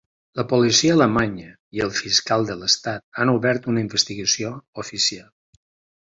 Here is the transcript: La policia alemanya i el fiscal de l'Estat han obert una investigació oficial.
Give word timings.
La 0.37 0.43
policia 0.51 0.93
alemanya 0.95 1.49
i 1.79 1.83
el 1.85 1.91
fiscal 1.97 2.45
de 2.51 2.55
l'Estat 2.61 3.05
han 3.25 3.31
obert 3.33 3.67
una 3.73 3.83
investigació 3.83 4.51
oficial. 4.85 5.29